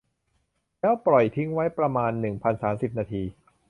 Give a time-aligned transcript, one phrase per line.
[0.79, 3.23] แล้วปล่อยทิ้งไว้ประมาณ หนึ่งพันสามสิบ นาที